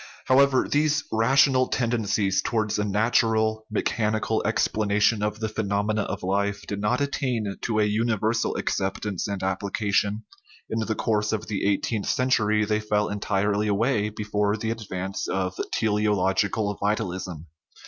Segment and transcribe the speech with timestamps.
[0.25, 6.65] However, these rational ten dencies towards a natural, mechanical explanation of the phenomena of life
[6.65, 10.23] did not attain to a universal ac 1 ceptance and application;
[10.71, 15.27] in the course of the eigh teenth century they fell entirely away before the advance
[15.27, 17.45] of teleological vitalism.